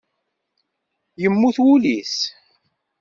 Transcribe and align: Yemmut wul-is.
Yemmut 1.21 1.57
wul-is. 1.63 2.15